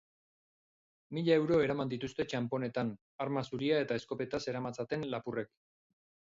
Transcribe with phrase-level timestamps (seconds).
[1.17, 2.89] Mila euro eraman dituzte txanponetan,
[3.27, 5.55] arma zuria eta eskopeta zeramatzaten lapurrek.